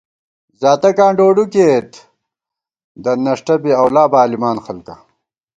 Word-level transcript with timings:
زاتَکاں 0.61 1.11
ڈوڈُو 1.17 1.45
کېئیت 1.53 1.89
دن 3.03 3.17
نݭٹہ 3.25 3.55
بی 3.61 3.71
اَولا 3.81 4.03
بالِمان 4.11 4.57
خلکا 4.65 4.95